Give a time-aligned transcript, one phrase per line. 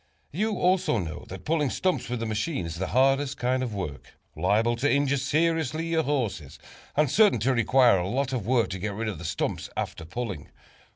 [0.31, 4.13] You also know that pulling stumps with a machine is the hardest kind of work
[4.35, 6.57] liable to injure seriously your horses,
[6.97, 10.03] and certain to require a lot of work to get rid of the stump after
[10.03, 10.49] pulling.